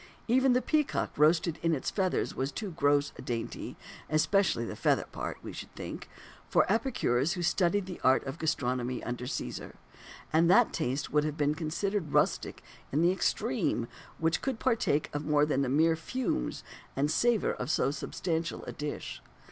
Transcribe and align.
Even 0.27 0.53
the 0.53 0.63
peacock 0.63 1.15
roasted 1.15 1.59
in 1.61 1.75
its 1.75 1.91
feathers 1.91 2.33
was 2.33 2.51
too 2.51 2.71
gross 2.71 3.13
a 3.19 3.21
dainty" 3.21 3.75
especially 4.09 4.65
the 4.65 4.75
feather 4.75 5.05
part, 5.11 5.37
we 5.43 5.53
should 5.53 5.71
think 5.75 6.09
"for 6.49 6.65
epicures 6.73 7.33
who 7.33 7.43
studied 7.43 7.85
the 7.85 7.99
art 8.03 8.25
of 8.25 8.39
gastronomy 8.39 9.03
under 9.03 9.27
Caesar; 9.27 9.75
and 10.33 10.49
that 10.49 10.73
taste 10.73 11.13
would 11.13 11.23
have 11.23 11.37
been 11.37 11.53
considered 11.53 12.13
rustic 12.13 12.63
in 12.91 13.03
the 13.03 13.11
extreme 13.11 13.87
which 14.17 14.41
could 14.41 14.59
partake 14.59 15.07
of 15.13 15.23
more 15.23 15.45
than 15.45 15.61
the 15.61 15.69
mere 15.69 15.95
fumes 15.95 16.63
and 16.95 17.11
savour 17.11 17.51
of 17.51 17.69
so 17.69 17.91
substantial 17.91 18.65
a 18.65 18.71
dish. 18.71 19.21